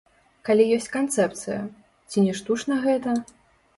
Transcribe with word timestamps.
Калі 0.47 0.63
ёсць 0.77 0.87
канцэпцыя, 0.95 1.59
ці 2.15 2.25
не 2.29 2.33
штучна 2.41 2.83
гэта? 2.87 3.17